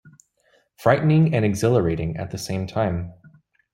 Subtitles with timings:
[0.77, 3.13] Frightening and exhilarating at the same time.